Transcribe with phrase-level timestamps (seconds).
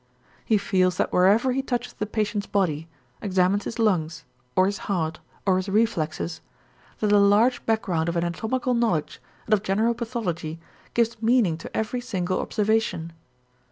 [0.43, 2.87] He feels that wherever he touches the patient's body,
[3.21, 6.41] examines his lungs or his heart or his reflexes,
[7.01, 10.59] that a large background of anatomical knowledge and of general pathology
[10.95, 13.13] gives meaning to every single observation.